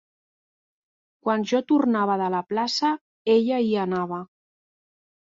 Quan 1.25 1.43
jo 1.51 1.59
tornava 1.71 2.15
de 2.21 2.29
la 2.35 2.39
plaça, 2.53 2.89
ella 3.33 3.59
hi 3.65 3.69
anava. 3.83 4.19